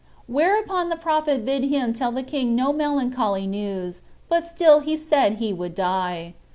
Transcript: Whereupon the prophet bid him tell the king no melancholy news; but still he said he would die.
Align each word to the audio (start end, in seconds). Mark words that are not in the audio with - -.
Whereupon 0.25 0.89
the 0.89 0.95
prophet 0.95 1.45
bid 1.45 1.65
him 1.65 1.93
tell 1.93 2.11
the 2.11 2.23
king 2.23 2.55
no 2.55 2.73
melancholy 2.73 3.45
news; 3.45 4.01
but 4.29 4.47
still 4.47 4.79
he 4.79 4.97
said 4.97 5.33
he 5.33 5.53
would 5.53 5.75
die. 5.75 6.33